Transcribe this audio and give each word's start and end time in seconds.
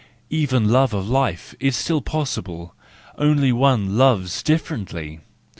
Even 0.31 0.67
love 0.71 0.95
of 0.95 1.07
life 1.07 1.53
is 1.59 1.77
still 1.77 2.01
possible—only 2.01 3.51
one 3.51 3.99
loves 3.99 4.41
differently. 4.41 5.19